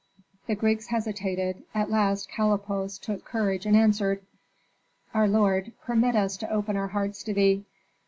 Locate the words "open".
6.49-6.75